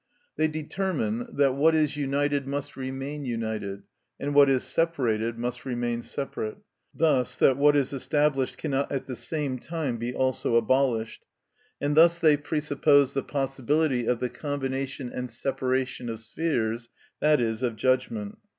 They 0.35 0.47
determine 0.47 1.27
that 1.31 1.53
what 1.53 1.75
is 1.75 1.95
united 1.95 2.47
must 2.47 2.75
remain 2.75 3.23
united, 3.23 3.83
and 4.19 4.33
what 4.33 4.49
is 4.49 4.63
separated 4.63 5.37
must 5.37 5.63
remain 5.63 6.01
separate, 6.01 6.57
thus 6.91 7.37
that 7.37 7.55
what 7.55 7.75
is 7.75 7.93
established 7.93 8.57
cannot 8.57 8.91
at 8.91 9.05
the 9.05 9.15
same 9.15 9.59
time 9.59 9.97
be 9.97 10.11
also 10.11 10.55
abolished, 10.55 11.27
and 11.79 11.95
thus 11.95 12.17
they 12.17 12.35
presuppose 12.35 13.13
the 13.13 13.21
possibility 13.21 14.07
of 14.07 14.19
the 14.19 14.29
combination 14.29 15.11
and 15.11 15.29
separation 15.29 16.09
of 16.09 16.19
spheres, 16.19 16.89
i.e., 17.21 17.57
of 17.61 17.75
judgment. 17.75 18.39